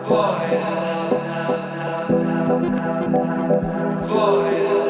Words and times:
Open 0.00 0.50
your 0.52 0.60
heart 4.08 4.87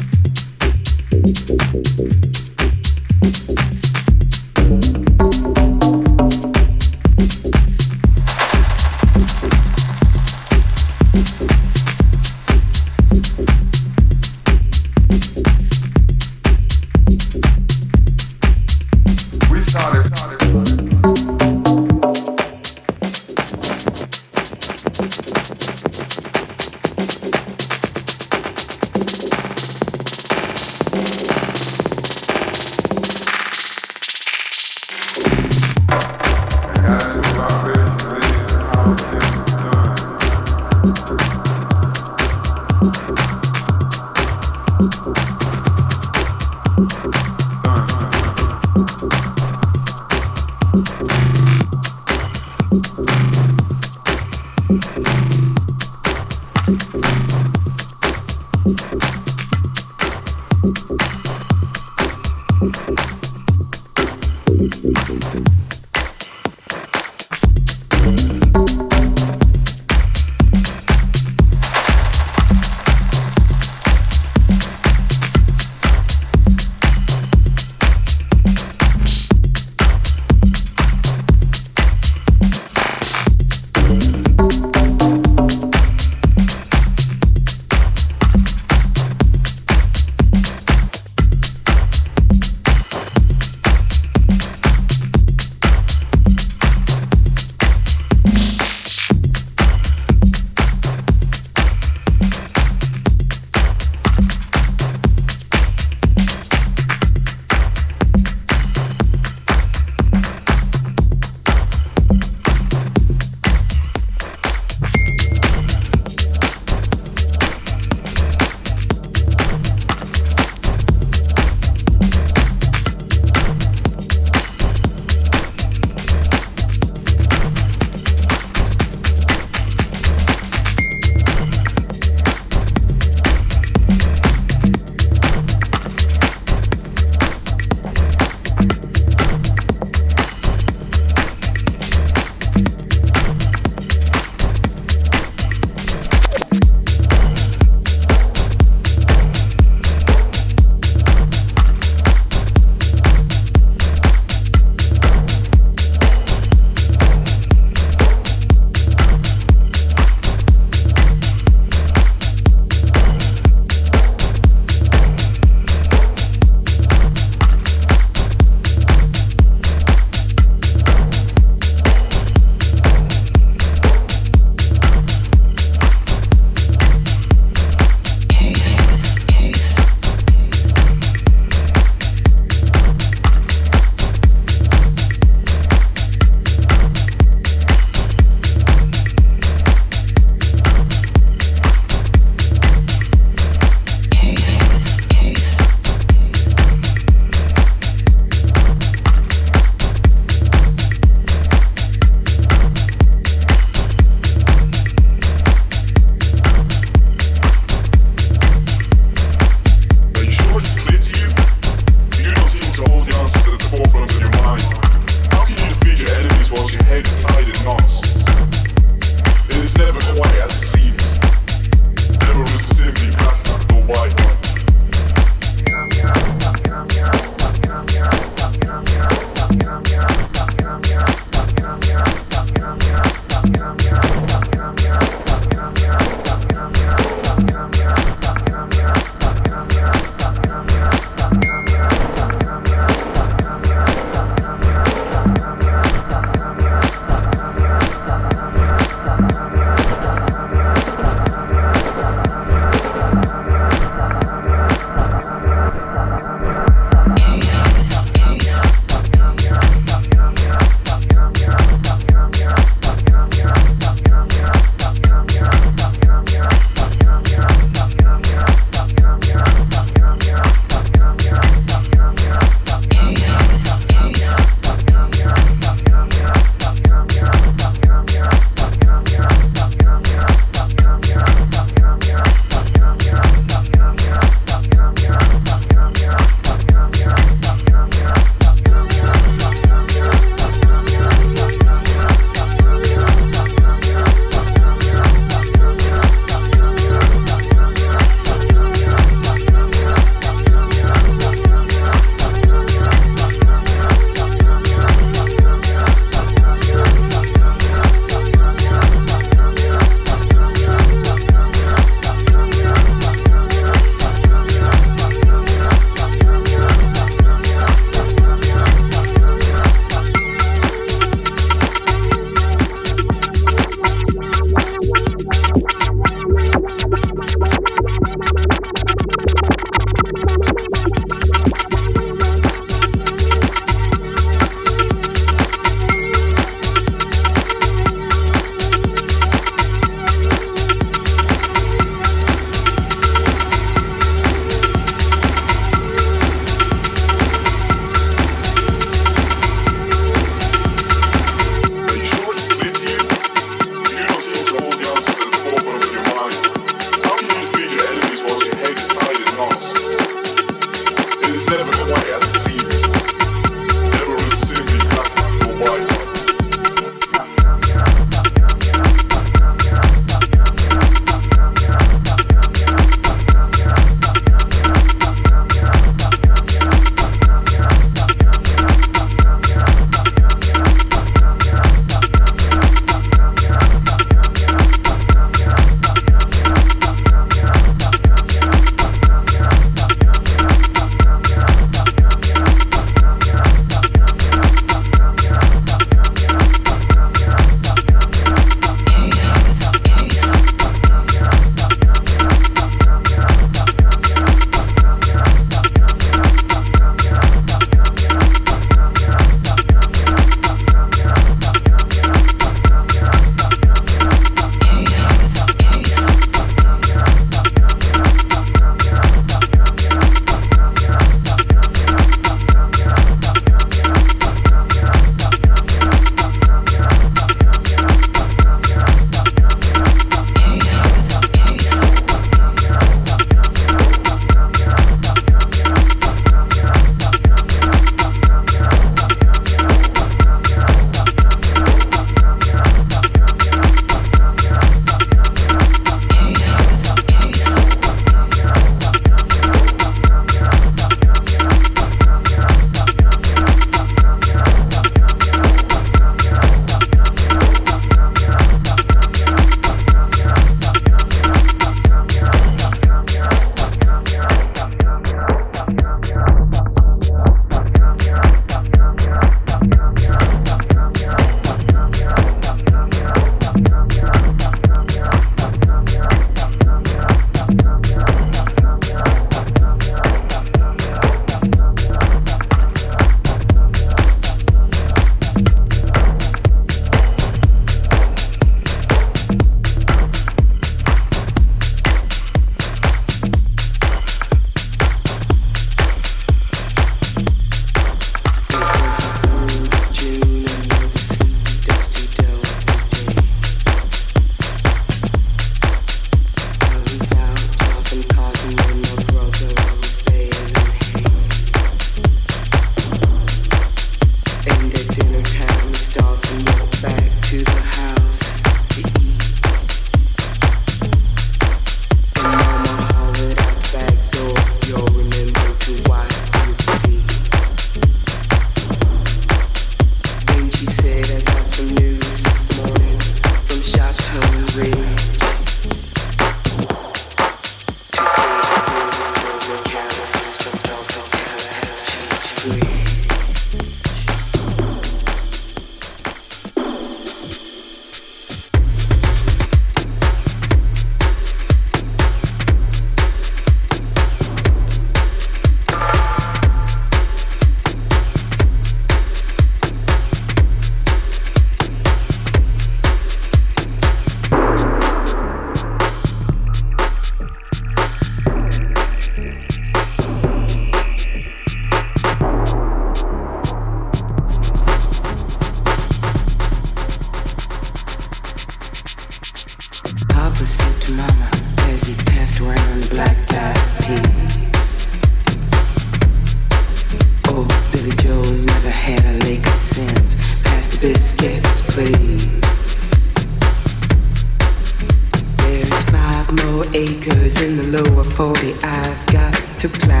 to 599.61 599.69
play. 599.69 600.00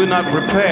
We're 0.00 0.06
not 0.06 0.24
prepared 0.24 0.69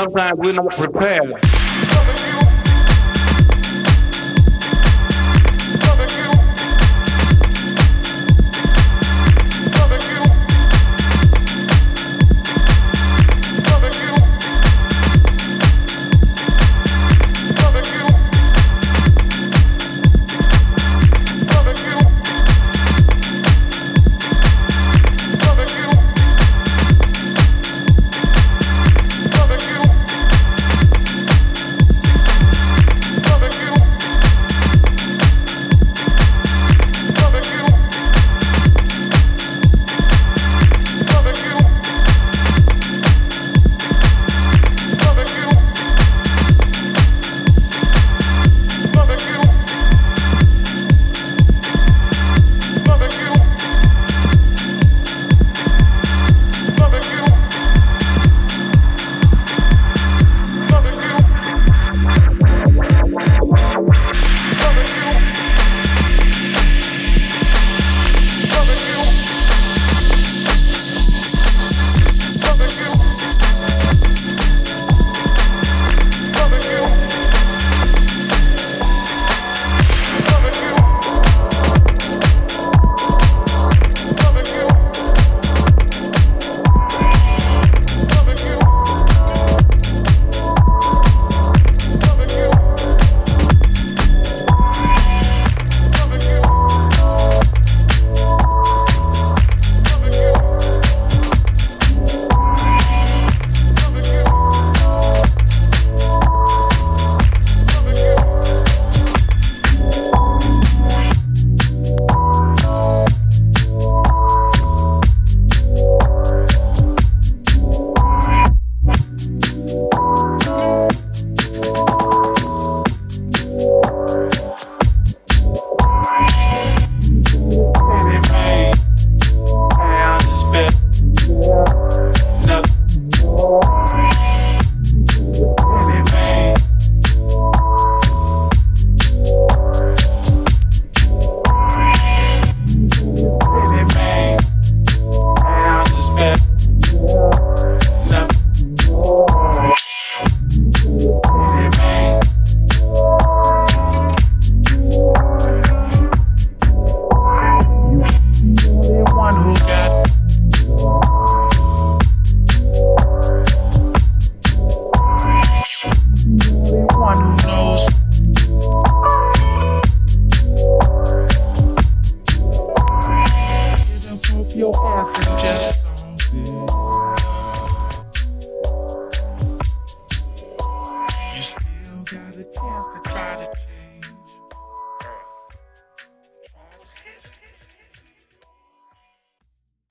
sometimes 0.00 0.32
we're 0.36 0.52
not 0.52 0.72
prepared. 0.72 1.49